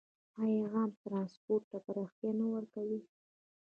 آیا 0.43 0.65
عام 0.73 0.89
ټرانسپورټ 1.01 1.63
ته 1.71 1.77
پراختیا 1.85 2.29
نه 2.39 2.45
ورکوي؟ 2.53 2.99